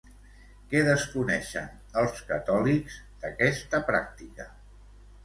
Què 0.69 0.79
desconeixien, 0.85 1.67
els 2.03 2.23
catòlics, 2.31 2.97
d'aquesta 3.25 3.83
pràctica? 3.91 4.49